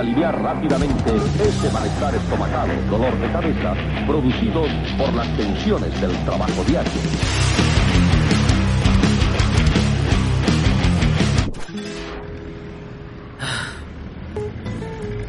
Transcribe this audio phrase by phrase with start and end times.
[0.00, 3.74] aliviar rápidamente ese malestar estomacal, dolor de cabeza,
[4.06, 6.90] producidos por las tensiones del trabajo diario.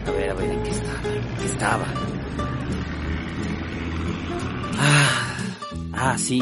[0.07, 1.09] A ver, a ver, ¿en qué estaba?
[1.09, 1.85] ¿En qué estaba?
[4.79, 5.37] Ah,
[5.93, 6.41] ah, sí.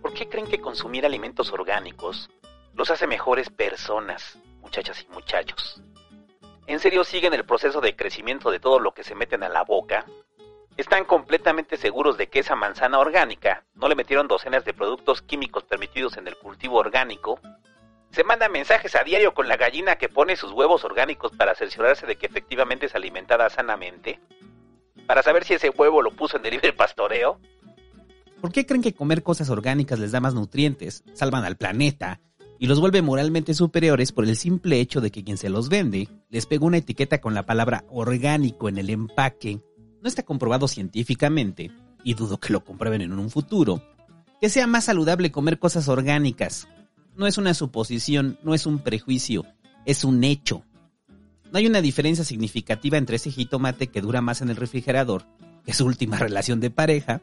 [0.00, 2.30] ¿Por qué creen que consumir alimentos orgánicos
[2.76, 5.82] los hace mejores personas, muchachas y muchachos?
[6.66, 9.64] ¿En serio siguen el proceso de crecimiento de todo lo que se meten a la
[9.64, 10.06] boca?
[10.76, 15.62] ¿Están completamente seguros de que esa manzana orgánica no le metieron docenas de productos químicos
[15.64, 17.38] permitidos en el cultivo orgánico?
[18.10, 22.06] Se manda mensajes a diario con la gallina que pone sus huevos orgánicos para cerciorarse
[22.06, 24.18] de que efectivamente es alimentada sanamente.
[25.06, 27.38] Para saber si ese huevo lo puso en el libre pastoreo.
[28.40, 32.20] ¿Por qué creen que comer cosas orgánicas les da más nutrientes, salvan al planeta
[32.58, 36.08] y los vuelve moralmente superiores por el simple hecho de que quien se los vende
[36.30, 39.60] les pega una etiqueta con la palabra orgánico en el empaque?
[40.02, 41.70] No está comprobado científicamente,
[42.04, 43.82] y dudo que lo comprueben en un futuro,
[44.40, 46.68] que sea más saludable comer cosas orgánicas.
[47.16, 49.46] No es una suposición, no es un prejuicio,
[49.86, 50.64] es un hecho.
[51.50, 55.24] No hay una diferencia significativa entre ese jitomate que dura más en el refrigerador,
[55.64, 57.22] que es su última relación de pareja,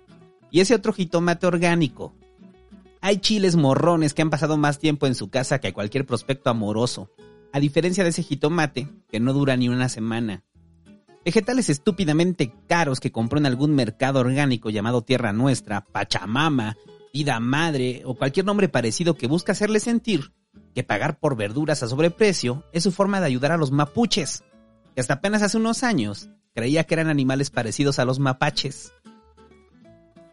[0.50, 2.14] y ese otro jitomate orgánico.
[3.04, 7.10] Hay chiles morrones que han pasado más tiempo en su casa que cualquier prospecto amoroso,
[7.52, 10.44] a diferencia de ese jitomate que no dura ni una semana.
[11.26, 16.78] Vegetales estúpidamente caros que compró en algún mercado orgánico llamado Tierra Nuestra, Pachamama,
[17.12, 20.34] Vida Madre o cualquier nombre parecido que busca hacerle sentir
[20.76, 24.44] que pagar por verduras a sobreprecio es su forma de ayudar a los mapuches,
[24.94, 28.94] que hasta apenas hace unos años creía que eran animales parecidos a los mapaches.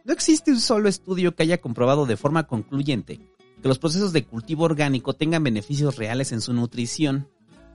[0.09, 3.21] No existe un solo estudio que haya comprobado de forma concluyente
[3.61, 7.29] que los procesos de cultivo orgánico tengan beneficios reales en su nutrición,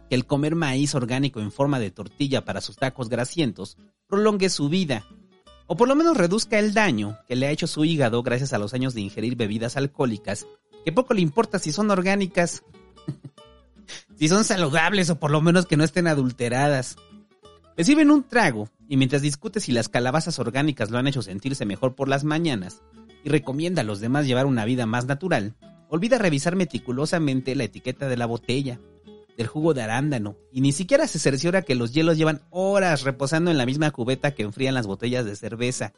[0.09, 3.77] que el comer maíz orgánico en forma de tortilla para sus tacos grasientos
[4.07, 5.05] prolongue su vida,
[5.67, 8.57] o por lo menos reduzca el daño que le ha hecho su hígado gracias a
[8.57, 10.47] los años de ingerir bebidas alcohólicas,
[10.83, 12.63] que poco le importa si son orgánicas,
[14.17, 16.95] si son saludables o por lo menos que no estén adulteradas.
[17.75, 21.65] Le sirven un trago y mientras discute si las calabazas orgánicas lo han hecho sentirse
[21.65, 22.83] mejor por las mañanas
[23.23, 25.55] y recomienda a los demás llevar una vida más natural,
[25.89, 28.79] olvida revisar meticulosamente la etiqueta de la botella,
[29.37, 33.49] del jugo de arándano, y ni siquiera se cerciora que los hielos llevan horas reposando
[33.49, 35.93] en la misma cubeta que enfrían las botellas de cerveza.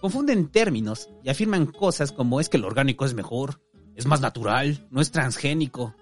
[0.00, 3.60] Confunden términos y afirman cosas como es que el orgánico es mejor,
[3.94, 5.94] es más natural, no es transgénico.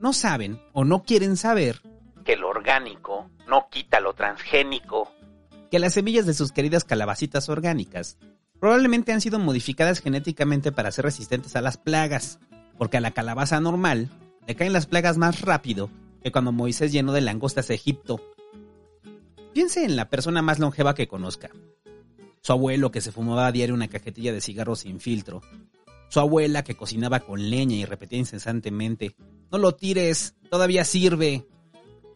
[0.00, 1.82] No saben o no quieren saber
[2.26, 5.10] Que lo orgánico no quita lo transgénico.
[5.70, 8.18] que las semillas de sus queridas calabacitas orgánicas
[8.60, 12.38] probablemente han sido modificadas genéticamente para ser resistentes a las plagas,
[12.78, 14.10] porque a la calabaza normal
[14.46, 15.90] le caen las plagas más rápido
[16.22, 18.20] que cuando Moisés llenó de langostas a Egipto.
[19.52, 21.50] Piense en la persona más longeva que conozca.
[22.42, 25.42] Su abuelo que se fumaba a diario una cajetilla de cigarros sin filtro.
[26.08, 29.16] Su abuela que cocinaba con leña y repetía incesantemente,
[29.50, 31.46] no lo tires, todavía sirve.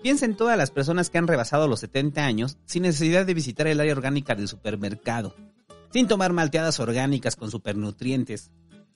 [0.02, 3.66] Piensa en todas las personas que han rebasado los 70 años sin necesidad de visitar
[3.66, 5.36] el área orgánica del supermercado,
[5.92, 8.50] sin tomar malteadas orgánicas con supernutrientes.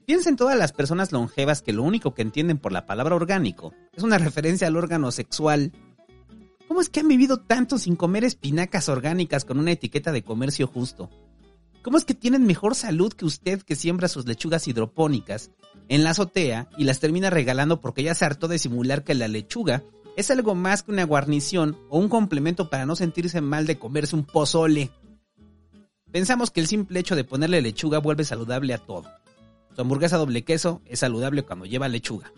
[0.07, 3.75] Piensa en todas las personas longevas que lo único que entienden por la palabra orgánico
[3.93, 5.73] es una referencia al órgano sexual.
[6.69, 10.67] ¿Cómo es que han vivido tanto sin comer espinacas orgánicas con una etiqueta de comercio
[10.67, 11.11] justo?
[11.83, 15.51] ¿Cómo es que tienen mejor salud que usted que siembra sus lechugas hidropónicas
[15.89, 19.29] en la azotea y las termina regalando porque ya se hartó de simular que la
[19.29, 19.83] lechuga
[20.17, 24.17] es algo más que una guarnición o un complemento para no sentirse mal de comerse
[24.17, 24.91] un pozole?
[26.13, 29.11] Pensamos que el simple hecho de ponerle lechuga vuelve saludable a todo.
[29.75, 32.33] Su hamburguesa doble queso es saludable cuando lleva lechuga.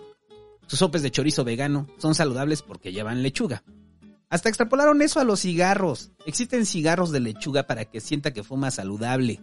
[0.67, 3.63] Sus sopes de chorizo vegano son saludables porque llevan lechuga.
[4.29, 6.11] Hasta extrapolaron eso a los cigarros.
[6.25, 9.41] Existen cigarros de lechuga para que sienta que fuma saludable.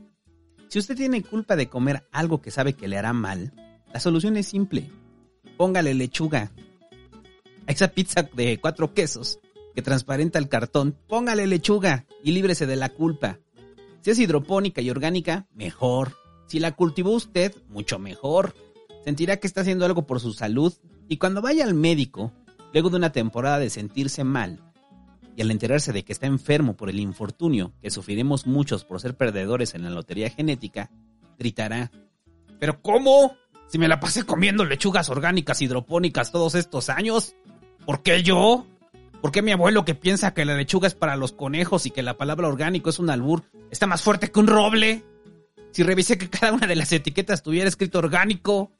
[0.67, 3.53] Si usted tiene culpa de comer algo que sabe que le hará mal,
[3.93, 4.89] la solución es simple.
[5.55, 6.51] Póngale lechuga.
[7.67, 9.39] A esa pizza de cuatro quesos
[9.75, 13.39] que transparenta el cartón, póngale lechuga y líbrese de la culpa.
[14.01, 16.15] Si es hidropónica y orgánica, mejor.
[16.47, 18.53] Si la cultivó usted, mucho mejor.
[19.03, 20.73] Sentirá que está haciendo algo por su salud
[21.07, 22.31] y cuando vaya al médico,
[22.73, 24.59] luego de una temporada de sentirse mal,
[25.35, 29.15] y al enterarse de que está enfermo por el infortunio que sufriremos muchos por ser
[29.15, 30.91] perdedores en la lotería genética,
[31.39, 31.91] gritará,
[32.63, 33.35] ¿Pero cómo?
[33.67, 37.35] Si me la pasé comiendo lechugas orgánicas hidropónicas todos estos años.
[37.85, 38.65] ¿Por qué yo?
[39.21, 42.03] ¿Por qué mi abuelo que piensa que la lechuga es para los conejos y que
[42.03, 45.03] la palabra orgánico es un albur está más fuerte que un roble?
[45.71, 48.71] Si revisé que cada una de las etiquetas tuviera escrito orgánico.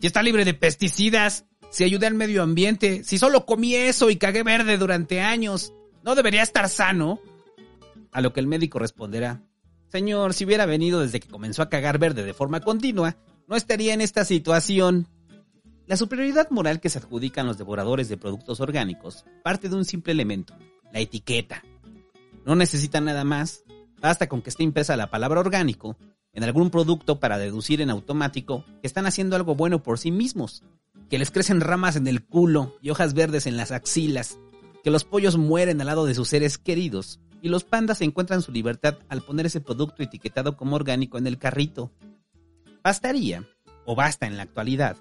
[0.00, 4.16] Si está libre de pesticidas, si ayuda al medio ambiente, si solo comí eso y
[4.16, 5.72] cagué verde durante años,
[6.02, 7.20] ¿no debería estar sano?
[8.12, 9.40] A lo que el médico responderá,
[9.88, 13.16] Señor, si hubiera venido desde que comenzó a cagar verde de forma continua,
[13.46, 15.06] no estaría en esta situación.
[15.86, 20.12] La superioridad moral que se adjudican los devoradores de productos orgánicos parte de un simple
[20.12, 20.54] elemento,
[20.92, 21.62] la etiqueta.
[22.46, 23.64] No necesitan nada más,
[24.00, 25.98] basta con que esté impresa la palabra orgánico
[26.32, 30.62] en algún producto para deducir en automático que están haciendo algo bueno por sí mismos,
[31.10, 34.38] que les crecen ramas en el culo y hojas verdes en las axilas,
[34.82, 38.52] que los pollos mueren al lado de sus seres queridos y los pandas encuentran su
[38.52, 41.92] libertad al poner ese producto etiquetado como orgánico en el carrito.
[42.82, 43.46] Bastaría,
[43.84, 44.96] o basta en la actualidad,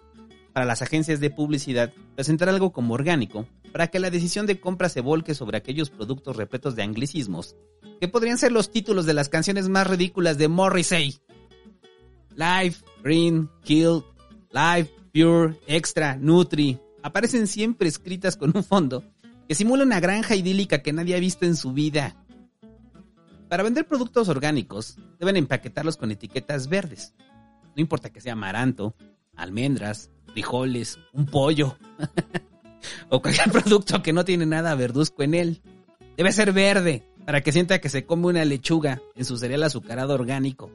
[0.54, 4.88] para las agencias de publicidad presentar algo como orgánico para que la decisión de compra
[4.88, 7.56] se volque sobre aquellos productos repletos de anglicismos
[8.00, 11.18] que podrían ser los títulos de las canciones más ridículas de Morrissey.
[12.36, 14.04] Life, Green, Kill,
[14.52, 19.04] Life, Pure, Extra, Nutri, aparecen siempre escritas con un fondo
[19.48, 22.16] que simula una granja idílica que nadie ha visto en su vida.
[23.50, 27.14] Para vender productos orgánicos, deben empaquetarlos con etiquetas verdes.
[27.76, 28.96] No importa que sea amaranto,
[29.36, 31.78] almendras, frijoles, un pollo
[33.10, 35.62] o cualquier producto que no tiene nada verduzco en él.
[36.18, 40.14] Debe ser verde para que sienta que se come una lechuga en su cereal azucarado
[40.14, 40.72] orgánico.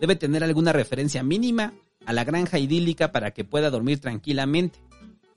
[0.00, 1.74] Debe tener alguna referencia mínima
[2.06, 4.80] a la granja idílica para que pueda dormir tranquilamente,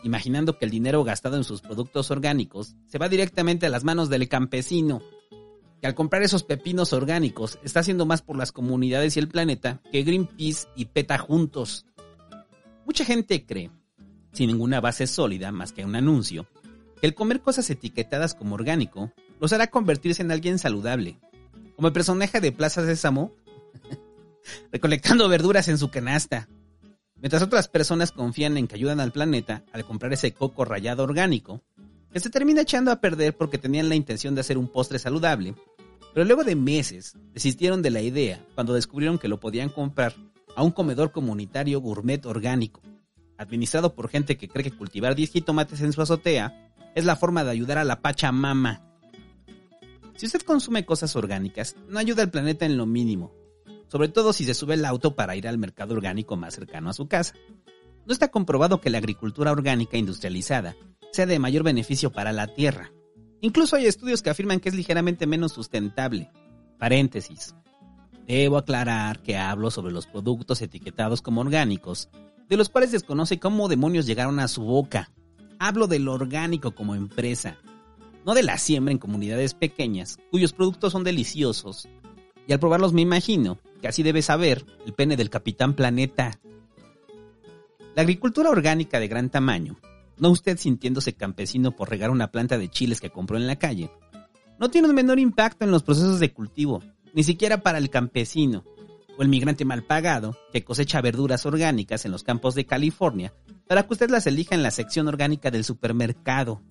[0.04, 4.10] imaginando que el dinero gastado en sus productos orgánicos se va directamente a las manos
[4.10, 5.02] del campesino,
[5.82, 9.82] que al comprar esos pepinos orgánicos está haciendo más por las comunidades y el planeta
[9.92, 11.86] que Greenpeace y PETA juntos.
[12.88, 13.70] Mucha gente cree,
[14.32, 16.48] sin ninguna base sólida más que un anuncio,
[17.02, 19.12] que el comer cosas etiquetadas como orgánico
[19.42, 21.20] los hará convertirse en alguien saludable,
[21.76, 23.36] como el personaje de Plaza Sésamo,
[24.72, 26.48] recolectando verduras en su canasta,
[27.18, 31.62] mientras otras personas confían en que ayudan al planeta al comprar ese coco rallado orgánico,
[32.14, 35.56] que se termina echando a perder porque tenían la intención de hacer un postre saludable,
[36.14, 40.16] pero luego de meses desistieron de la idea cuando descubrieron que lo podían comprar
[40.58, 42.82] a un comedor comunitario gourmet orgánico,
[43.38, 47.44] administrado por gente que cree que cultivar 10 jitomates en su azotea es la forma
[47.44, 48.82] de ayudar a la Pachamama.
[50.16, 53.36] Si usted consume cosas orgánicas, no ayuda al planeta en lo mínimo,
[53.88, 56.94] sobre todo si se sube el auto para ir al mercado orgánico más cercano a
[56.94, 57.36] su casa.
[58.08, 60.76] No está comprobado que la agricultura orgánica industrializada
[61.12, 62.92] sea de mayor beneficio para la tierra.
[63.42, 66.32] Incluso hay estudios que afirman que es ligeramente menos sustentable.
[66.80, 67.54] Paréntesis.
[68.28, 72.10] Debo aclarar que hablo sobre los productos etiquetados como orgánicos,
[72.50, 75.10] de los cuales desconoce cómo demonios llegaron a su boca.
[75.60, 77.58] Hablo del orgánico como empresa,
[78.26, 81.88] no de la siembra en comunidades pequeñas, cuyos productos son deliciosos.
[82.48, 86.38] Y al probarlos me imagino que así debe saber el pene del capitán planeta.
[87.96, 89.78] La agricultura orgánica de gran tamaño,
[90.18, 93.90] no usted sintiéndose campesino por regar una planta de chiles que compró en la calle,
[94.60, 96.84] no tiene un menor impacto en los procesos de cultivo,
[97.18, 98.64] ni siquiera para el campesino
[99.18, 103.34] o el migrante mal pagado que cosecha verduras orgánicas en los campos de California
[103.68, 106.62] para que usted las elija en la sección orgánica del supermercado.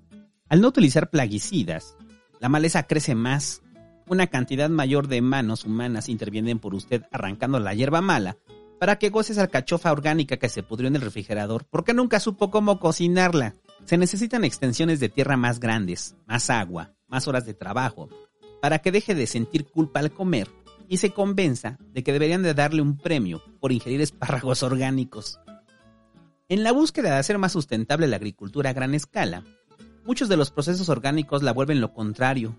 [0.48, 1.96] Al no utilizar plaguicidas,
[2.38, 3.62] la maleza crece más.
[4.06, 8.36] Una cantidad mayor de manos humanas intervienen por usted arrancando la hierba mala
[8.78, 12.52] para que goce esa alcachofa orgánica que se pudrió en el refrigerador porque nunca supo
[12.52, 13.56] cómo cocinarla.
[13.84, 18.08] Se necesitan extensiones de tierra más grandes, más agua, más horas de trabajo,
[18.66, 20.50] para que deje de sentir culpa al comer
[20.88, 25.38] y se convenza de que deberían de darle un premio por ingerir espárragos orgánicos.
[26.48, 29.44] En la búsqueda de hacer más sustentable la agricultura a gran escala,
[30.04, 32.56] muchos de los procesos orgánicos la vuelven lo contrario.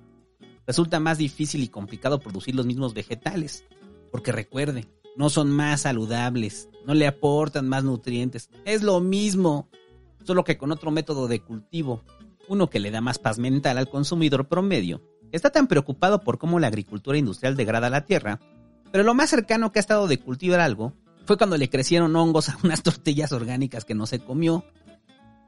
[0.65, 3.65] Resulta más difícil y complicado producir los mismos vegetales,
[4.09, 4.87] porque recuerde,
[5.17, 9.67] no son más saludables, no le aportan más nutrientes, es lo mismo,
[10.23, 12.05] solo que con otro método de cultivo,
[12.47, 16.59] uno que le da más paz mental al consumidor promedio Está tan preocupado por cómo
[16.59, 18.39] la agricultura industrial degrada la tierra,
[18.91, 20.93] pero lo más cercano que ha estado de cultivar algo
[21.25, 24.63] fue cuando le crecieron hongos a unas tortillas orgánicas que no se comió.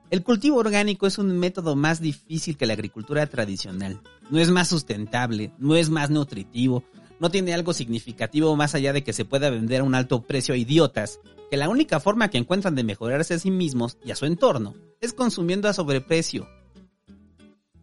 [0.09, 4.01] El cultivo orgánico es un método más difícil que la agricultura tradicional.
[4.29, 6.83] No es más sustentable, no es más nutritivo,
[7.19, 10.53] no tiene algo significativo más allá de que se pueda vender a un alto precio
[10.55, 11.19] a idiotas,
[11.49, 14.75] que la única forma que encuentran de mejorarse a sí mismos y a su entorno
[14.99, 16.47] es consumiendo a sobreprecio.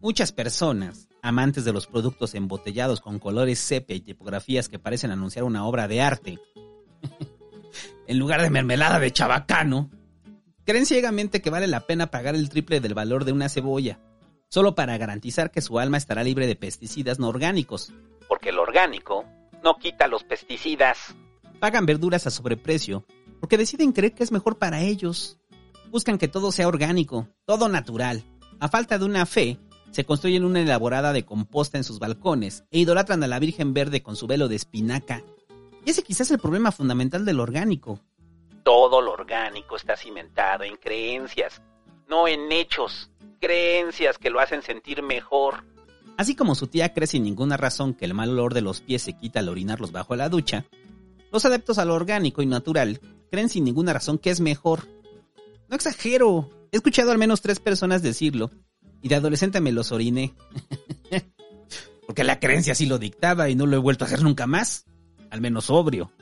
[0.00, 5.44] Muchas personas, amantes de los productos embotellados con colores sepia y tipografías que parecen anunciar
[5.44, 6.38] una obra de arte,
[8.06, 9.90] en lugar de mermelada de chabacano,
[10.64, 13.98] creen ciegamente que vale la pena pagar el triple del valor de una cebolla,
[14.48, 17.92] solo para garantizar que su alma estará libre de pesticidas no orgánicos.
[18.28, 19.24] Porque el orgánico
[19.62, 21.14] no quita los pesticidas.
[21.58, 23.04] Pagan verduras a sobreprecio
[23.40, 25.38] porque deciden creer que es mejor para ellos.
[25.90, 28.24] Buscan que todo sea orgánico, todo natural.
[28.58, 29.58] A falta de una fe,
[29.90, 34.02] se construyen una elaborada de composta en sus balcones e idolatran a la Virgen Verde
[34.02, 35.22] con su velo de espinaca.
[35.84, 38.00] Y ese quizás es el problema fundamental del orgánico.
[38.62, 41.62] Todo lo orgánico está cimentado en creencias,
[42.08, 43.10] no en hechos.
[43.40, 45.64] Creencias que lo hacen sentir mejor.
[46.16, 49.02] Así como su tía cree sin ninguna razón que el mal olor de los pies
[49.02, 50.64] se quita al orinarlos bajo la ducha,
[51.30, 53.00] los adeptos a lo orgánico y natural
[53.30, 54.88] creen sin ninguna razón que es mejor.
[55.68, 58.50] No exagero, he escuchado al menos tres personas decirlo,
[59.02, 60.34] y de adolescente me los oriné.
[62.06, 64.86] Porque la creencia así lo dictaba y no lo he vuelto a hacer nunca más,
[65.30, 66.12] al menos sobrio.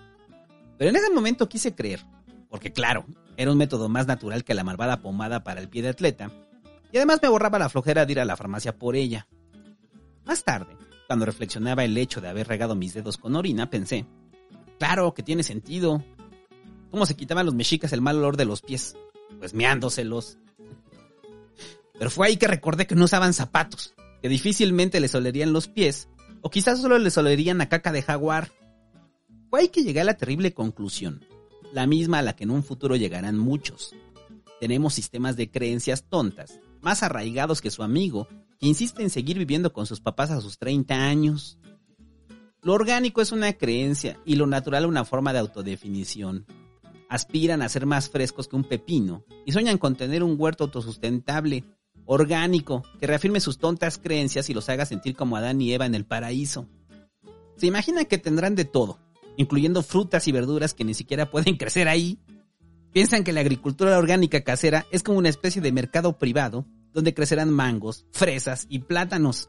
[0.78, 2.04] Pero en ese momento quise creer,
[2.48, 3.04] porque claro,
[3.36, 6.30] era un método más natural que la malvada pomada para el pie de atleta,
[6.90, 9.26] y además me borraba la flojera de ir a la farmacia por ella.
[10.24, 10.76] Más tarde,
[11.06, 14.06] cuando reflexionaba el hecho de haber regado mis dedos con orina, pensé,
[14.78, 16.04] claro que tiene sentido.
[16.90, 18.96] ¿Cómo se quitaban los mexicas el mal olor de los pies?
[19.38, 20.38] Pues meándoselos.
[21.98, 26.08] Pero fue ahí que recordé que no usaban zapatos, que difícilmente les olerían los pies,
[26.40, 28.50] o quizás solo les olerían a caca de jaguar.
[29.50, 31.24] Fue ahí que llegué a la terrible conclusión,
[31.72, 33.94] la misma a la que en un futuro llegarán muchos.
[34.60, 38.28] Tenemos sistemas de creencias tontas, más arraigados que su amigo,
[38.60, 41.58] insiste en seguir viviendo con sus papás a sus 30 años.
[42.62, 46.46] Lo orgánico es una creencia y lo natural una forma de autodefinición.
[47.08, 51.64] Aspiran a ser más frescos que un pepino y sueñan con tener un huerto autosustentable,
[52.06, 55.94] orgánico, que reafirme sus tontas creencias y los haga sentir como Adán y Eva en
[55.94, 56.68] el paraíso.
[57.56, 58.99] Se imaginan que tendrán de todo,
[59.37, 62.18] incluyendo frutas y verduras que ni siquiera pueden crecer ahí.
[62.92, 67.50] Piensan que la agricultura orgánica casera es como una especie de mercado privado donde crecerán
[67.50, 69.49] mangos, fresas y plátanos,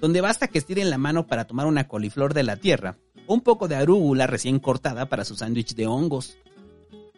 [0.00, 3.42] donde basta que estiren la mano para tomar una coliflor de la tierra o un
[3.42, 6.38] poco de arúgula recién cortada para su sándwich de hongos.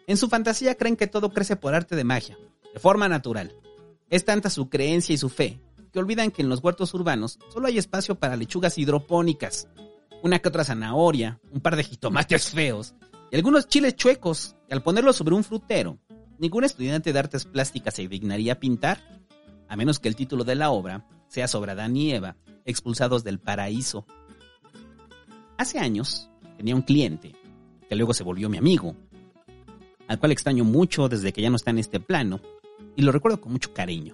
[0.05, 2.37] En su fantasía creen que todo crece por arte de magia,
[2.73, 3.53] de forma natural.
[4.09, 5.59] Es tanta su creencia y su fe
[5.91, 9.67] que olvidan que en los huertos urbanos solo hay espacio para lechugas hidropónicas,
[10.21, 12.93] una que otra zanahoria, un par de jitomates feos
[13.31, 15.99] y algunos chiles chuecos que al ponerlos sobre un frutero,
[16.37, 18.99] ningún estudiante de artes plásticas se dignaría pintar
[19.69, 22.35] a menos que el título de la obra sea sobre Adán y Eva,
[22.65, 24.05] expulsados del paraíso.
[25.57, 27.35] Hace años tenía un cliente,
[27.87, 28.95] que luego se volvió mi amigo,
[30.07, 32.41] al cual extraño mucho desde que ya no está en este plano,
[32.99, 34.13] y lo recuerdo con mucho cariño.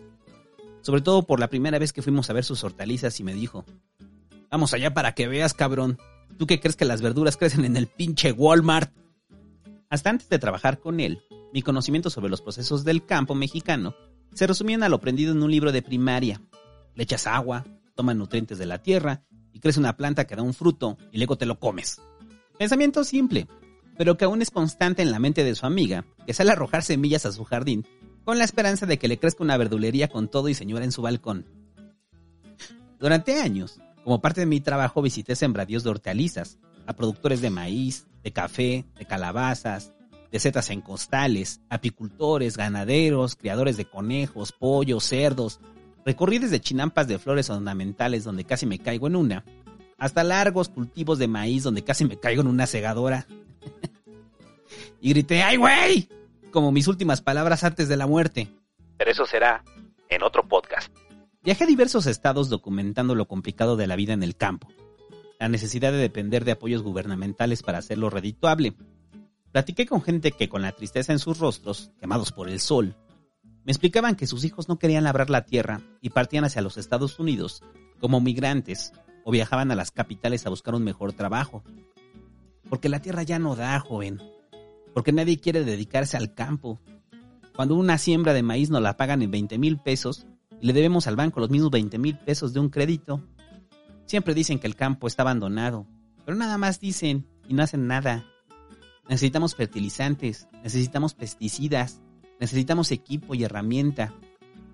[0.82, 3.65] Sobre todo por la primera vez que fuimos a ver sus hortalizas y me dijo,
[4.51, 5.98] vamos allá para que veas, cabrón,
[6.38, 8.94] ¿tú qué crees que las verduras crecen en el pinche Walmart?
[9.89, 13.96] Hasta antes de trabajar con él, mi conocimiento sobre los procesos del campo mexicano
[14.36, 16.39] se resumían a lo aprendido en un libro de primaria.
[16.94, 17.65] Le echas agua,
[17.96, 21.39] tomas nutrientes de la tierra y crece una planta que da un fruto y luego
[21.39, 22.00] te lo comes.
[22.60, 23.48] Pensamiento simple,
[23.98, 26.84] pero que aún es constante en la mente de su amiga, que sale a arrojar
[26.84, 27.84] semillas a su jardín
[28.25, 31.03] con la esperanza de que le crezca una verdulería con todo y señora en su
[31.03, 31.46] balcón.
[33.00, 38.08] Durante años, como parte de mi trabajo visité sembradíos de hortalizas, a productores de maíz,
[38.24, 39.94] de café, de calabazas,
[40.32, 45.60] de setas en costales, apicultores, ganaderos, criadores de conejos, pollos, cerdos.
[46.03, 49.46] Recorrí desde chinampas de flores ornamentales donde casi me caigo en una,
[49.98, 53.27] hasta largos cultivos de maíz donde casi me caigo en una segadora.
[55.01, 56.10] y grité, ¡ay, güey!
[56.55, 58.47] Como mis últimas palabras antes de la muerte.
[58.95, 59.65] Pero eso será
[60.07, 60.88] en otro podcast.
[61.43, 64.69] Viajé a diversos estados documentando lo complicado de la vida en el campo,
[65.38, 68.77] la necesidad de depender de apoyos gubernamentales para hacerlo redituable,
[69.51, 72.95] Platiqué con gente que con la tristeza en sus rostros, quemados por el sol,
[73.65, 77.19] me explicaban que sus hijos no querían labrar la tierra y partían hacia los Estados
[77.19, 77.63] Unidos
[78.00, 78.93] como migrantes
[79.25, 81.65] o viajaban a las capitales a buscar un mejor trabajo.
[82.69, 84.21] Porque la tierra ya no da, joven.
[84.95, 86.79] Porque nadie quiere dedicarse al campo.
[87.53, 90.25] Cuando una siembra de maíz nos la pagan en 20 mil pesos
[90.61, 93.21] y le debemos al banco los mismos 20 mil pesos de un crédito,
[94.05, 95.85] siempre dicen que el campo está abandonado,
[96.23, 98.25] pero nada más dicen y no hacen nada.
[99.09, 102.01] Necesitamos fertilizantes, necesitamos pesticidas,
[102.39, 104.13] necesitamos equipo y herramienta.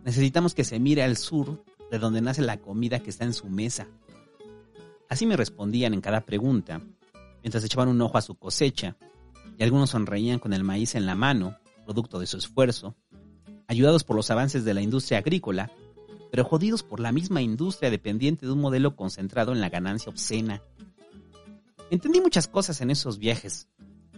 [0.05, 3.49] Necesitamos que se mire al sur de donde nace la comida que está en su
[3.49, 3.87] mesa.
[5.09, 6.79] Así me respondían en cada pregunta,
[7.41, 8.97] mientras echaban un ojo a su cosecha,
[9.57, 12.95] y algunos sonreían con el maíz en la mano, producto de su esfuerzo,
[13.67, 15.71] ayudados por los avances de la industria agrícola,
[16.29, 20.61] pero jodidos por la misma industria dependiente de un modelo concentrado en la ganancia obscena.
[21.89, 23.67] Entendí muchas cosas en esos viajes,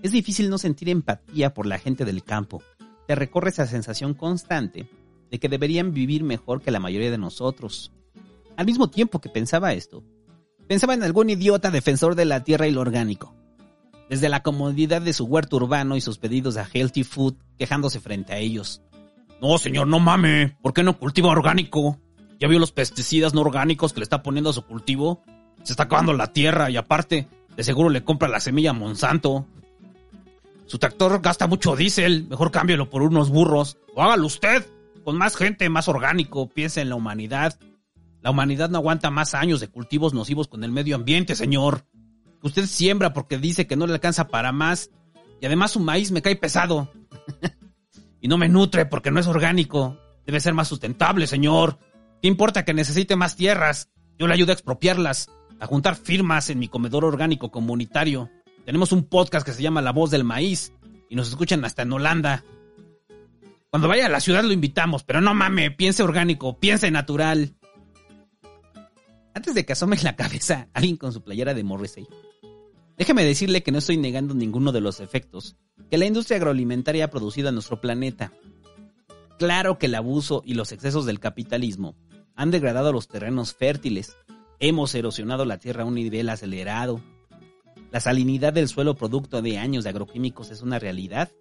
[0.04, 2.62] es difícil no sentir empatía por la gente del campo.
[3.08, 4.90] Te recorre esa sensación constante
[5.32, 7.94] de que deberían vivir mejor que la mayoría de nosotros.
[8.58, 10.04] Al mismo tiempo que pensaba esto,
[10.68, 13.34] pensaba en algún idiota defensor de la tierra y lo orgánico.
[14.13, 18.32] Desde la comodidad de su huerto urbano y sus pedidos a healthy food quejándose frente
[18.32, 18.84] a ellos.
[19.41, 20.55] No, señor, no mame.
[20.62, 22.00] ¿Por qué no cultiva orgánico?
[22.39, 25.24] ¿Ya vio los pesticidas no orgánicos que le está poniendo a su cultivo?
[25.63, 27.27] Se está acabando la tierra y aparte,
[27.58, 29.48] de seguro le compra la semilla a Monsanto.
[30.67, 33.79] Su tractor gasta mucho diésel, mejor cámbielo por unos burros.
[33.96, 34.63] O hágalo usted,
[35.03, 37.60] con más gente, más orgánico, piense en la humanidad.
[38.22, 41.88] La humanidad no aguanta más años de cultivos nocivos con el medio ambiente, señor.
[42.44, 44.92] Usted siembra porque dice que no le alcanza para más.
[45.42, 46.92] Y además su maíz me cae pesado.
[48.22, 49.98] y no me nutre porque no es orgánico.
[50.26, 51.80] Debe ser más sustentable, señor.
[52.22, 53.90] ¿Qué importa que necesite más tierras?
[54.20, 58.30] Yo le ayudo a expropiarlas, a juntar firmas en mi comedor orgánico comunitario.
[58.66, 60.74] Tenemos un podcast que se llama La Voz del Maíz
[61.10, 62.44] y nos escuchan hasta en Holanda.
[63.70, 67.56] Cuando vaya a la ciudad lo invitamos, pero no mame, piense orgánico, piense natural.
[69.34, 72.08] Antes de que asome la cabeza alguien con su playera de Morrissey,
[72.98, 75.58] déjeme decirle que no estoy negando ninguno de los efectos
[75.90, 78.32] que la industria agroalimentaria ha producido en nuestro planeta.
[79.38, 81.96] Claro que el abuso y los excesos del capitalismo
[82.36, 84.16] han degradado los terrenos fértiles,
[84.60, 87.02] hemos erosionado la tierra a un nivel acelerado,
[87.94, 91.32] la salinidad del suelo producto de años de agroquímicos es una realidad.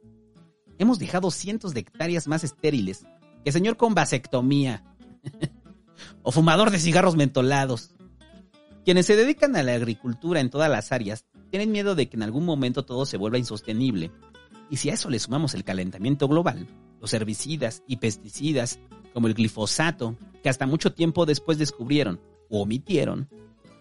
[0.78, 3.06] Hemos dejado cientos de hectáreas más estériles
[3.42, 4.84] que señor con vasectomía
[6.22, 7.94] o fumador de cigarros mentolados.
[8.84, 12.24] Quienes se dedican a la agricultura en todas las áreas tienen miedo de que en
[12.24, 14.10] algún momento todo se vuelva insostenible.
[14.70, 16.66] Y si a eso le sumamos el calentamiento global,
[17.00, 18.80] los herbicidas y pesticidas
[19.14, 22.20] como el glifosato, que hasta mucho tiempo después descubrieron
[22.50, 23.28] o omitieron,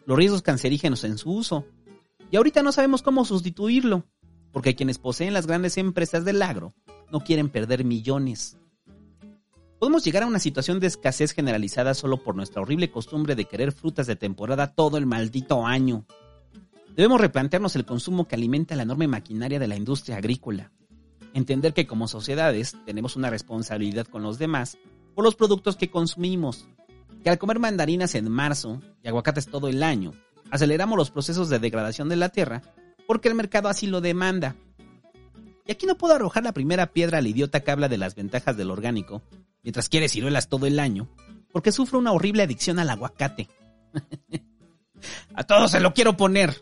[0.05, 1.65] los riesgos cancerígenos en su uso.
[2.29, 4.05] Y ahorita no sabemos cómo sustituirlo,
[4.51, 6.75] porque quienes poseen las grandes empresas del agro
[7.11, 8.57] no quieren perder millones.
[9.81, 13.71] Podemos llegar a una situación de escasez generalizada solo por nuestra horrible costumbre de querer
[13.71, 16.05] frutas de temporada todo el maldito año.
[16.95, 20.71] Debemos replantearnos el consumo que alimenta la enorme maquinaria de la industria agrícola
[21.33, 24.77] entender que como sociedades tenemos una responsabilidad con los demás
[25.15, 26.67] por los productos que consumimos,
[27.23, 30.11] que al comer mandarinas en marzo y aguacates todo el año,
[30.51, 32.61] aceleramos los procesos de degradación de la tierra
[33.07, 34.55] porque el mercado así lo demanda.
[35.71, 38.57] Y aquí no puedo arrojar la primera piedra al idiota que habla de las ventajas
[38.57, 39.21] del orgánico,
[39.63, 41.07] mientras quiere ciruelas todo el año,
[41.53, 43.47] porque sufro una horrible adicción al aguacate.
[45.33, 46.59] a todos se lo quiero poner,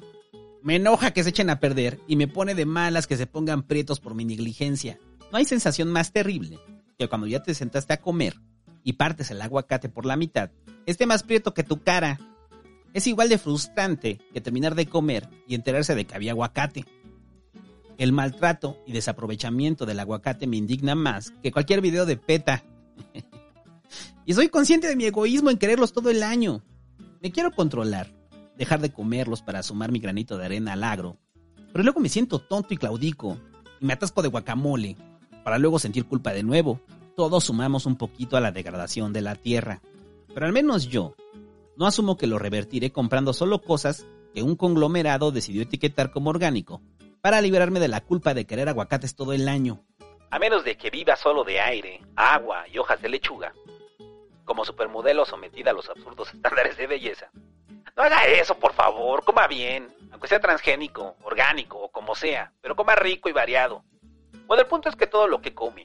[0.62, 3.64] me enoja que se echen a perder y me pone de malas que se pongan
[3.64, 5.00] prietos por mi negligencia.
[5.32, 6.60] No hay sensación más terrible
[7.00, 8.40] que cuando ya te sentaste a comer
[8.84, 10.52] y partes el aguacate por la mitad,
[10.86, 12.20] esté más prieto que tu cara.
[12.94, 16.86] Es igual de frustrante que terminar de comer y enterarse de que había aguacate.
[18.00, 22.64] El maltrato y desaprovechamiento del aguacate me indigna más que cualquier video de PETA.
[24.26, 26.64] y soy consciente de mi egoísmo en quererlos todo el año.
[27.22, 28.16] Me quiero controlar
[28.58, 31.18] dejar de comerlos para sumar mi granito de arena al agro.
[31.74, 33.38] Pero luego me siento tonto y claudico
[33.82, 34.96] y me atasco de guacamole
[35.44, 36.80] para luego sentir culpa de nuevo.
[37.18, 39.82] Todos sumamos un poquito a la degradación de la tierra.
[40.34, 41.16] Pero al menos yo
[41.76, 46.82] no asumo que lo revertiré comprando solo cosas que un conglomerado decidió etiquetar como orgánico
[47.22, 49.84] para liberarme de la culpa de querer aguacates todo el año.
[50.32, 53.54] A menos de que viva solo de aire, agua y hojas de lechuga,
[54.46, 57.30] como supermodelo sometida a los absurdos estándares de belleza.
[57.96, 62.76] No haga eso, por favor, coma bien, aunque sea transgénico, orgánico o como sea, pero
[62.76, 63.84] coma rico y variado.
[64.48, 65.84] Bueno, el punto es que todo lo que come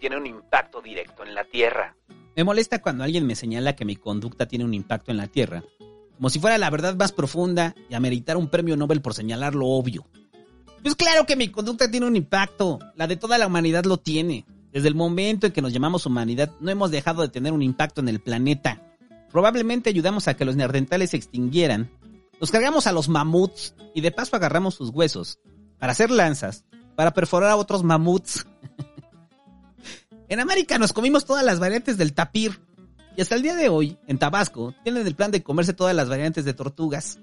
[0.00, 1.96] tiene un impacto directo en la Tierra.
[2.36, 5.62] Me molesta cuando alguien me señala que mi conducta tiene un impacto en la Tierra,
[6.16, 9.66] como si fuera la verdad más profunda y ameritar un premio Nobel por señalar lo
[9.66, 10.06] obvio.
[10.82, 14.46] Pues claro que mi conducta tiene un impacto, la de toda la humanidad lo tiene.
[14.72, 18.00] Desde el momento en que nos llamamos humanidad no hemos dejado de tener un impacto
[18.00, 18.82] en el planeta.
[19.30, 21.90] Probablemente ayudamos a que los neandertales se extinguieran.
[22.40, 25.38] Nos cargamos a los mamuts y de paso agarramos sus huesos
[25.78, 28.46] para hacer lanzas, para perforar a otros mamuts.
[30.28, 32.60] en América nos comimos todas las variantes del tapir.
[33.16, 36.10] Y hasta el día de hoy, en Tabasco, tienen el plan de comerse todas las
[36.10, 37.18] variantes de tortugas.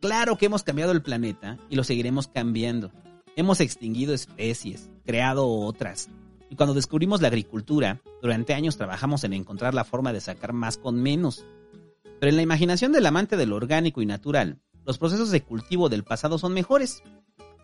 [0.00, 2.92] Claro que hemos cambiado el planeta y lo seguiremos cambiando.
[3.34, 6.08] Hemos extinguido especies, creado otras,
[6.50, 10.78] y cuando descubrimos la agricultura, durante años trabajamos en encontrar la forma de sacar más
[10.78, 11.44] con menos.
[12.20, 15.88] Pero en la imaginación del amante de lo orgánico y natural, los procesos de cultivo
[15.88, 17.02] del pasado son mejores,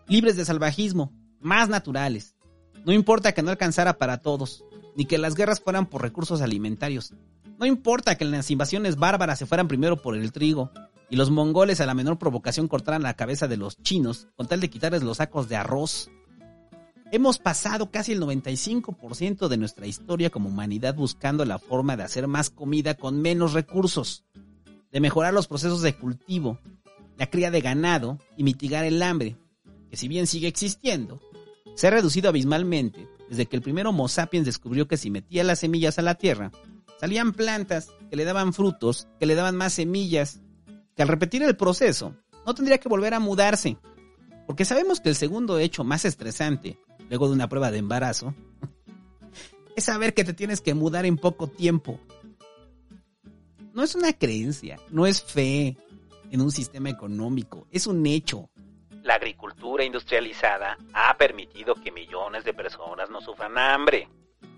[0.07, 2.35] libres de salvajismo, más naturales.
[2.85, 4.63] No importa que no alcanzara para todos,
[4.95, 7.13] ni que las guerras fueran por recursos alimentarios.
[7.57, 10.71] No importa que las invasiones bárbaras se fueran primero por el trigo,
[11.09, 14.59] y los mongoles a la menor provocación cortaran la cabeza de los chinos con tal
[14.59, 16.09] de quitarles los sacos de arroz.
[17.11, 22.27] Hemos pasado casi el 95% de nuestra historia como humanidad buscando la forma de hacer
[22.27, 24.25] más comida con menos recursos,
[24.91, 26.59] de mejorar los procesos de cultivo,
[27.17, 29.37] la cría de ganado y mitigar el hambre,
[29.89, 31.21] que si bien sigue existiendo,
[31.75, 35.59] se ha reducido abismalmente desde que el primer Homo sapiens descubrió que si metía las
[35.59, 36.51] semillas a la tierra,
[36.99, 40.41] salían plantas que le daban frutos, que le daban más semillas,
[40.95, 43.77] que al repetir el proceso no tendría que volver a mudarse.
[44.47, 46.77] Porque sabemos que el segundo hecho más estresante,
[47.09, 48.33] luego de una prueba de embarazo,
[49.75, 51.99] es saber que te tienes que mudar en poco tiempo.
[53.73, 55.77] No es una creencia, no es fe
[56.31, 58.49] en un sistema económico, es un hecho.
[59.03, 64.07] La agricultura industrializada ha permitido que millones de personas no sufran hambre.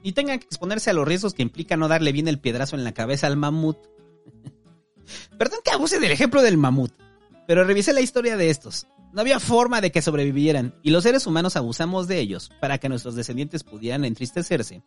[0.04, 2.84] Y tengan que exponerse a los riesgos que implica no darle bien el piedrazo en
[2.84, 3.78] la cabeza al mamut.
[5.38, 6.92] Perdón que abuse del ejemplo del mamut,
[7.48, 8.88] pero revisé la historia de estos.
[9.14, 12.90] No había forma de que sobrevivieran, y los seres humanos abusamos de ellos para que
[12.90, 14.84] nuestros descendientes pudieran entristecerse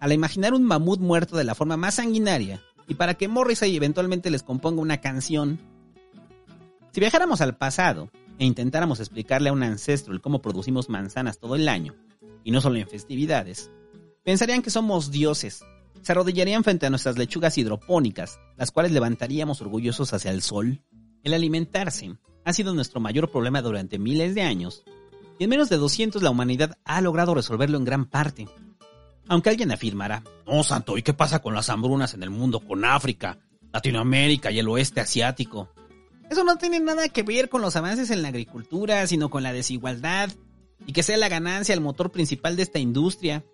[0.00, 4.30] al imaginar un mamut muerto de la forma más sanguinaria y para que Morrissey eventualmente
[4.30, 5.58] les componga una canción.
[6.92, 11.56] Si viajáramos al pasado e intentáramos explicarle a un ancestro el cómo producimos manzanas todo
[11.56, 11.94] el año,
[12.44, 13.70] y no solo en festividades,
[14.24, 15.64] pensarían que somos dioses.
[16.02, 20.82] Se arrodillarían frente a nuestras lechugas hidropónicas, las cuales levantaríamos orgullosos hacia el sol.
[21.22, 24.84] El alimentarse ha sido nuestro mayor problema durante miles de años,
[25.38, 28.48] y en menos de 200 la humanidad ha logrado resolverlo en gran parte.
[29.28, 32.84] Aunque alguien afirmará, no, Santo, ¿y qué pasa con las hambrunas en el mundo, con
[32.84, 33.38] África,
[33.72, 35.68] Latinoamérica y el oeste asiático?
[36.30, 39.52] Eso no tiene nada que ver con los avances en la agricultura, sino con la
[39.52, 40.30] desigualdad
[40.86, 43.44] y que sea la ganancia el motor principal de esta industria.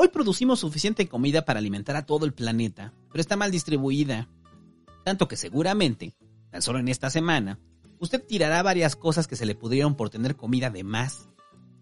[0.00, 4.28] Hoy producimos suficiente comida para alimentar a todo el planeta, pero está mal distribuida.
[5.04, 6.14] Tanto que seguramente,
[6.52, 7.58] tan solo en esta semana,
[7.98, 11.28] usted tirará varias cosas que se le pudieron por tener comida de más.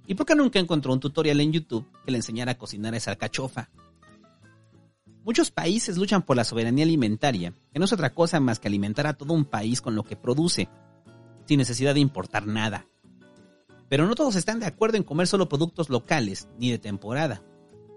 [0.07, 3.11] ¿Y por qué nunca encontró un tutorial en YouTube que le enseñara a cocinar esa
[3.11, 3.69] alcachofa?
[5.23, 9.07] Muchos países luchan por la soberanía alimentaria, que no es otra cosa más que alimentar
[9.07, 10.71] a todo un país con lo que produce,
[11.45, 12.87] sin necesidad de importar nada.
[13.91, 17.43] Pero no todos están de acuerdo en comer solo productos locales, ni de temporada.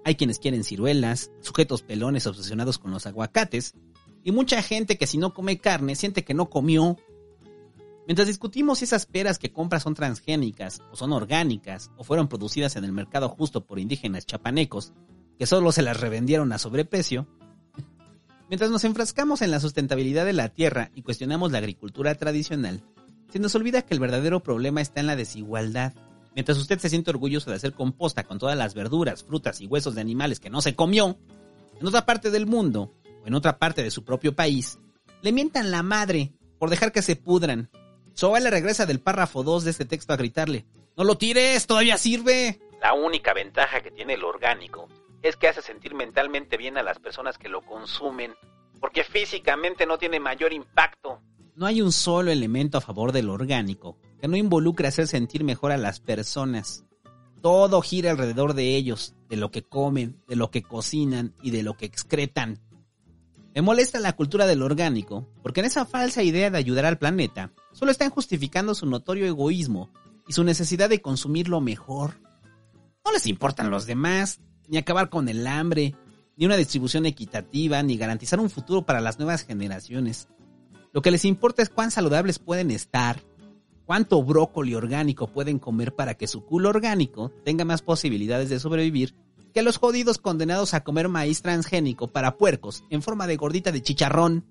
[0.06, 3.74] Hay quienes quieren ciruelas, sujetos pelones obsesionados con los aguacates,
[4.24, 6.98] y mucha gente que si no come carne siente que no comió
[8.10, 12.76] Mientras discutimos si esas peras que compras son transgénicas o son orgánicas o fueron producidas
[12.76, 14.94] en el mercado justo por indígenas chapanecos
[15.38, 17.28] que solo se las revendieron a sobreprecio,
[18.50, 22.82] mientras nos enfrascamos en la sustentabilidad de la tierra y cuestionamos la agricultura tradicional,
[23.32, 25.94] se nos olvida que el verdadero problema está en la desigualdad.
[26.36, 29.96] Mientras usted se siente orgulloso de hacer composta con todas las verduras, frutas y huesos
[29.96, 31.18] de animales que no se comió,
[31.80, 34.80] en otra parte del mundo o en otra parte de su propio país,
[35.22, 37.70] le mientan la madre por dejar que se pudran
[38.42, 40.66] le regresa del párrafo 2 de este texto a gritarle,
[40.98, 41.66] ¡No lo tires!
[41.66, 42.60] ¡Todavía sirve!
[42.82, 44.90] La única ventaja que tiene el orgánico
[45.22, 48.36] es que hace sentir mentalmente bien a las personas que lo consumen,
[48.82, 51.22] porque físicamente no tiene mayor impacto.
[51.56, 55.72] No hay un solo elemento a favor del orgánico que no involucre hacer sentir mejor
[55.72, 56.86] a las personas.
[57.42, 61.64] Todo gira alrededor de ellos, de lo que comen, de lo que cocinan y de
[61.64, 62.60] lo que excretan.
[63.56, 67.52] Me molesta la cultura del orgánico, porque en esa falsa idea de ayudar al planeta,
[67.72, 69.90] solo están justificando su notorio egoísmo
[70.28, 72.22] y su necesidad de consumir lo mejor.
[73.04, 75.96] No les importan los demás, ni acabar con el hambre,
[76.36, 80.28] ni una distribución equitativa, ni garantizar un futuro para las nuevas generaciones.
[80.94, 83.22] Lo que les importa es cuán saludables pueden estar,
[83.90, 89.16] cuánto brócoli orgánico pueden comer para que su culo orgánico tenga más posibilidades de sobrevivir
[89.52, 93.82] que los jodidos condenados a comer maíz transgénico para puercos en forma de gordita de
[93.82, 94.46] chicharrón.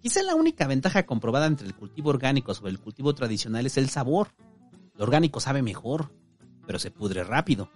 [0.00, 3.90] Quizá la única ventaja comprobada entre el cultivo orgánico sobre el cultivo tradicional es el
[3.90, 4.34] sabor.
[4.96, 6.10] Lo orgánico sabe mejor,
[6.66, 7.70] pero se pudre rápido.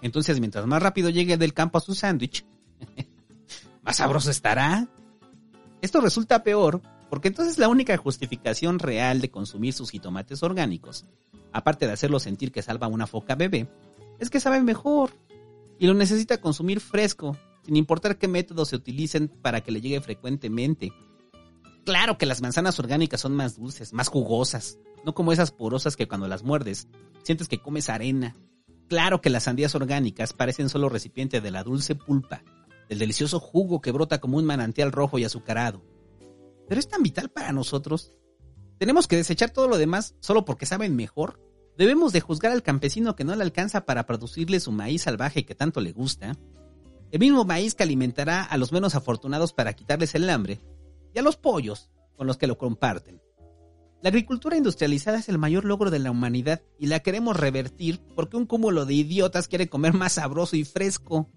[0.00, 2.46] Entonces, mientras más rápido llegue del campo a su sándwich,
[3.82, 4.88] más sabroso estará.
[5.82, 11.04] Esto resulta peor porque entonces la única justificación real de consumir sus jitomates orgánicos,
[11.52, 13.68] aparte de hacerlo sentir que salva una foca bebé,
[14.18, 15.10] es que sabe mejor
[15.78, 20.00] y lo necesita consumir fresco, sin importar qué métodos se utilicen para que le llegue
[20.00, 20.92] frecuentemente.
[21.84, 26.08] Claro que las manzanas orgánicas son más dulces, más jugosas, no como esas porosas que
[26.08, 26.88] cuando las muerdes
[27.22, 28.34] sientes que comes arena.
[28.88, 32.42] Claro que las sandías orgánicas parecen solo recipiente de la dulce pulpa,
[32.88, 35.82] del delicioso jugo que brota como un manantial rojo y azucarado.
[36.68, 38.12] Pero es tan vital para nosotros.
[38.78, 41.40] ¿Tenemos que desechar todo lo demás solo porque saben mejor?
[41.78, 45.54] Debemos de juzgar al campesino que no le alcanza para producirle su maíz salvaje que
[45.54, 46.36] tanto le gusta,
[47.12, 50.60] el mismo maíz que alimentará a los menos afortunados para quitarles el hambre,
[51.14, 53.22] y a los pollos con los que lo comparten.
[54.02, 58.36] La agricultura industrializada es el mayor logro de la humanidad y la queremos revertir porque
[58.36, 61.30] un cúmulo de idiotas quiere comer más sabroso y fresco.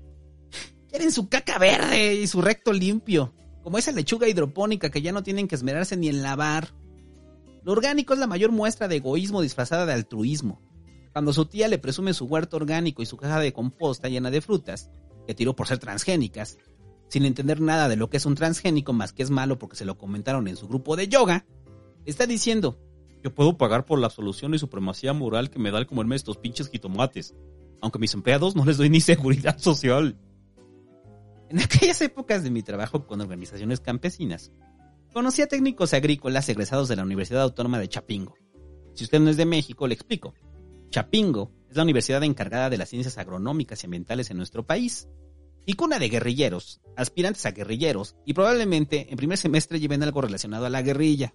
[0.88, 3.34] Quieren su caca verde y su recto limpio,
[3.68, 6.72] como esa lechuga hidropónica que ya no tienen que esmerarse ni en lavar
[7.64, 10.62] lo orgánico es la mayor muestra de egoísmo disfrazada de altruismo.
[11.12, 14.40] Cuando su tía le presume su huerto orgánico y su caja de composta llena de
[14.40, 14.88] frutas,
[15.26, 16.56] que tiró por ser transgénicas,
[17.10, 19.84] sin entender nada de lo que es un transgénico más que es malo porque se
[19.84, 21.44] lo comentaron en su grupo de yoga,
[22.06, 22.80] está diciendo,
[23.22, 26.38] yo puedo pagar por la absolución y supremacía moral que me da el comerme estos
[26.38, 27.34] pinches jitomates,
[27.82, 30.16] aunque a mis empleados no les doy ni seguridad social.
[31.48, 34.52] En aquellas épocas de mi trabajo con organizaciones campesinas,
[35.14, 38.34] conocí a técnicos agrícolas egresados de la Universidad Autónoma de Chapingo.
[38.92, 40.34] Si usted no es de México, le explico.
[40.90, 45.08] Chapingo es la universidad encargada de las ciencias agronómicas y ambientales en nuestro país
[45.64, 50.66] y cuna de guerrilleros, aspirantes a guerrilleros, y probablemente en primer semestre lleven algo relacionado
[50.66, 51.34] a la guerrilla.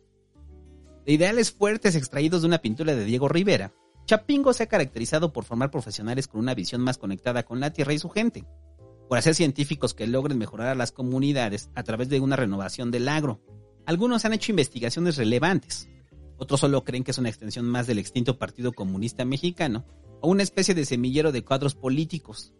[1.06, 3.74] De ideales fuertes extraídos de una pintura de Diego Rivera,
[4.06, 7.94] Chapingo se ha caracterizado por formar profesionales con una visión más conectada con la tierra
[7.94, 8.44] y su gente,
[9.08, 13.08] por hacer científicos que logren mejorar a las comunidades a través de una renovación del
[13.08, 13.42] agro.
[13.86, 15.90] Algunos han hecho investigaciones relevantes,
[16.38, 19.86] otros solo creen que es una extensión más del extinto Partido Comunista Mexicano
[20.22, 22.54] o una especie de semillero de cuadros políticos.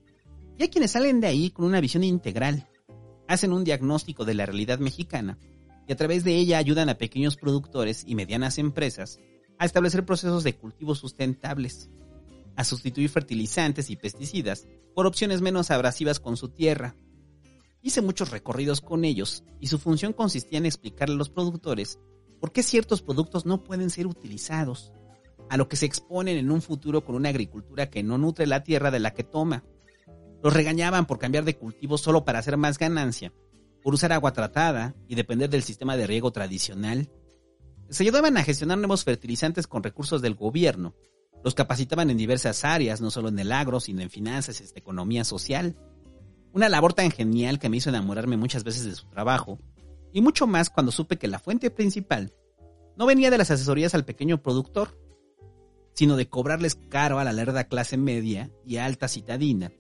[0.58, 2.70] Y hay quienes salen de ahí con una visión integral,
[3.28, 5.38] hacen un diagnóstico de la realidad mexicana
[5.88, 9.20] y a través de ella ayudan a pequeños productores y medianas empresas
[9.60, 11.90] a establecer procesos de cultivo sustentables,
[12.56, 16.96] a sustituir fertilizantes y pesticidas por opciones menos abrasivas con su tierra.
[17.82, 22.00] Hice muchos recorridos con ellos y su función consistía en explicarle a los productores
[22.40, 24.92] por qué ciertos productos no pueden ser utilizados,
[25.50, 28.64] a lo que se exponen en un futuro con una agricultura que no nutre la
[28.64, 29.64] tierra de la que toma
[30.44, 33.34] los regañaban por cambiar de cultivo solo para hacer más ganancia,
[33.82, 37.10] por usar agua tratada y depender del sistema de riego tradicional.
[37.90, 40.96] Se ayudaban a gestionar nuevos fertilizantes con recursos del gobierno.
[41.44, 45.24] Los capacitaban en diversas áreas, no solo en el agro, sino en finanzas y economía
[45.24, 45.76] social.
[46.54, 49.60] Una labor tan genial que me hizo enamorarme muchas veces de su trabajo,
[50.14, 52.34] y mucho más cuando supe que la fuente principal
[52.96, 54.98] no venía de las asesorías al pequeño productor,
[55.94, 59.72] sino de cobrarles caro a la lerda clase media y alta citadina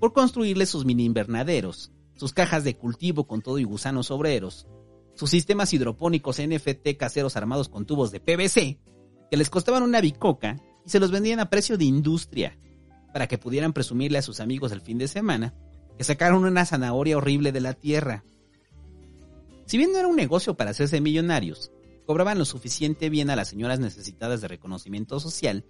[0.00, 4.66] por construirles sus mini invernaderos, sus cajas de cultivo con todo y gusanos obreros,
[5.14, 8.78] sus sistemas hidropónicos NFT caseros armados con tubos de PVC,
[9.30, 12.58] que les costaban una bicoca y se los vendían a precio de industria,
[13.12, 15.54] para que pudieran presumirle a sus amigos el fin de semana
[15.96, 18.24] que sacaron una zanahoria horrible de la tierra.
[19.66, 21.70] Si bien no era un negocio para hacerse millonarios,
[22.06, 25.64] cobraban lo suficiente bien a las señoras necesitadas de reconocimiento social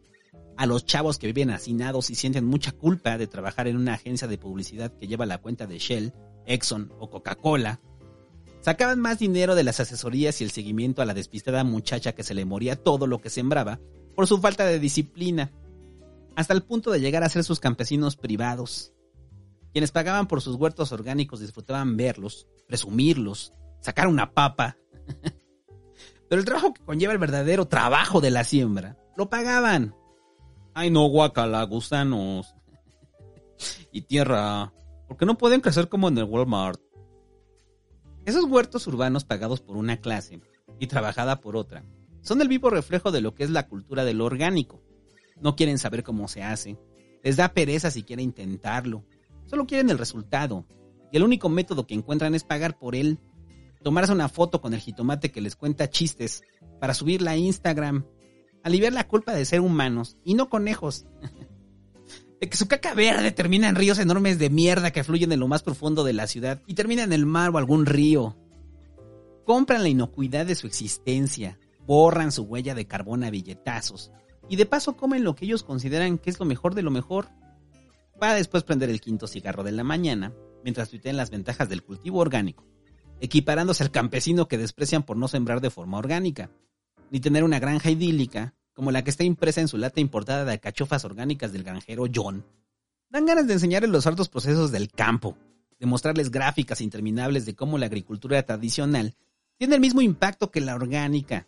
[0.57, 4.27] a los chavos que viven hacinados y sienten mucha culpa de trabajar en una agencia
[4.29, 6.13] de publicidad que lleva la cuenta de Shell,
[6.47, 7.81] Exxon o Coca-Cola.
[8.61, 12.35] Sacaban más dinero de las asesorías y el seguimiento a la despistada muchacha que se
[12.35, 13.81] le moría todo lo que sembraba
[14.15, 15.53] por su falta de disciplina,
[16.37, 18.93] hasta el punto de llegar a ser sus campesinos privados.
[19.73, 24.77] Quienes pagaban por sus huertos orgánicos disfrutaban verlos, presumirlos, sacar una papa.
[26.29, 29.95] Pero el trabajo que conlleva el verdadero trabajo de la siembra, lo pagaban
[30.77, 32.55] Ay, no, guacala, gusanos.
[33.93, 34.73] y tierra.
[35.07, 36.81] Porque no pueden crecer como en el Walmart.
[38.25, 40.41] Esos huertos urbanos pagados por una clase
[40.81, 41.85] y trabajada por otra
[42.25, 44.83] son el vivo reflejo de lo que es la cultura de lo orgánico.
[45.41, 46.77] No quieren saber cómo se hace.
[47.23, 49.05] Les da pereza si quieren intentarlo.
[49.47, 50.67] Solo quieren el resultado.
[51.13, 53.21] Y el único método que encuentran es pagar por él.
[53.85, 56.43] Tomarse una foto con el jitomate que les cuenta chistes
[56.81, 58.05] para subirla a Instagram
[58.65, 61.07] aliviar la culpa de ser humanos y no conejos.
[62.41, 65.47] de que su caca verde termina en ríos enormes de mierda que fluyen en lo
[65.47, 68.37] más profundo de la ciudad y termina en el mar o algún río.
[69.45, 74.11] Compran la inocuidad de su existencia, borran su huella de carbón a billetazos
[74.49, 77.29] y de paso comen lo que ellos consideran que es lo mejor de lo mejor,
[78.19, 82.19] para después prender el quinto cigarro de la mañana mientras tuitean las ventajas del cultivo
[82.19, 82.65] orgánico,
[83.21, 86.51] equiparándose al campesino que desprecian por no sembrar de forma orgánica
[87.11, 90.59] ni tener una granja idílica como la que está impresa en su lata importada de
[90.59, 92.45] cachofas orgánicas del granjero John.
[93.09, 95.39] Dan ganas de enseñarles los hartos procesos del campo,
[95.79, 99.15] de mostrarles gráficas interminables de cómo la agricultura tradicional
[99.57, 101.47] tiene el mismo impacto que la orgánica,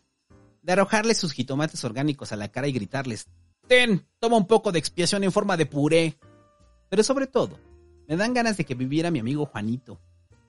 [0.66, 3.28] de arrojarles sus jitomates orgánicos a la cara y gritarles,
[3.68, 6.18] ten, toma un poco de expiación en forma de puré.
[6.88, 7.60] Pero sobre todo,
[8.08, 10.00] me dan ganas de que viviera mi amigo Juanito,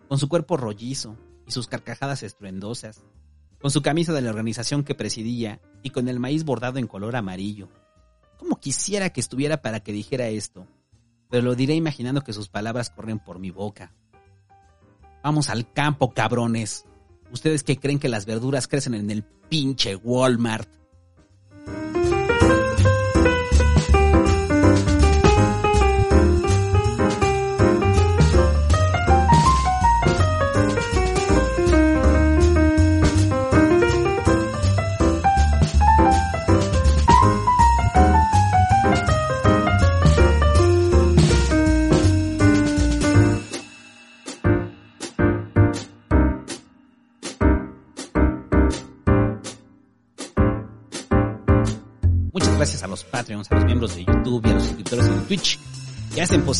[0.09, 3.03] con su cuerpo rollizo y sus carcajadas estruendosas,
[3.61, 7.15] con su camisa de la organización que presidía y con el maíz bordado en color
[7.15, 7.69] amarillo.
[8.39, 10.65] Como quisiera que estuviera para que dijera esto,
[11.29, 13.93] pero lo diré imaginando que sus palabras corren por mi boca.
[15.23, 16.85] Vamos al campo, cabrones.
[17.31, 20.69] Ustedes que creen que las verduras crecen en el pinche Walmart.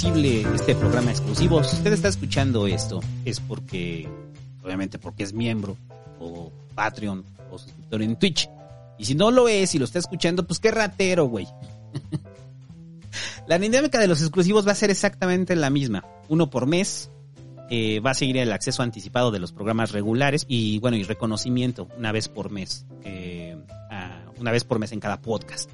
[0.03, 1.63] Este programa exclusivo.
[1.63, 4.07] Si usted está escuchando esto, es porque,
[4.63, 5.75] obviamente porque es miembro
[6.19, 8.47] o Patreon o suscriptor en Twitch.
[8.99, 11.47] Y si no lo es y lo está escuchando, pues qué ratero, güey.
[13.47, 16.05] la dinámica de los exclusivos va a ser exactamente la misma.
[16.29, 17.09] Uno por mes.
[17.69, 21.89] Eh, va a seguir el acceso anticipado de los programas regulares y bueno, y reconocimiento
[21.97, 22.85] una vez por mes.
[23.03, 23.57] Eh,
[24.39, 25.71] una vez por mes en cada podcast.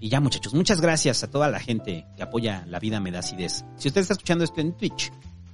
[0.00, 3.18] Y ya muchachos, muchas gracias a toda la gente que apoya La Vida Me Da
[3.18, 3.66] Acidez.
[3.76, 5.12] Si usted está escuchando esto en Twitch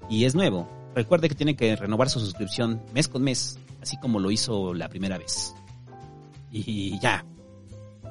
[0.09, 4.21] y es nuevo, recuerde que tiene que renovar su suscripción mes con mes, así como
[4.21, 5.53] lo hizo la primera vez.
[6.53, 7.25] Y ya,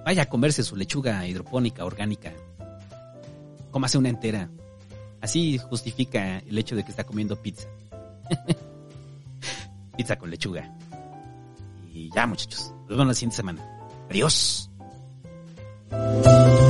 [0.03, 2.33] vaya a comerse su lechuga hidropónica orgánica.
[3.71, 4.49] Cómase una entera.
[5.21, 7.69] Así justifica el hecho de que está comiendo pizza.
[9.97, 10.69] pizza con lechuga.
[11.93, 13.65] Y ya muchachos, nos vemos la siguiente semana.
[14.09, 14.64] Adiós.
[15.91, 16.64] Música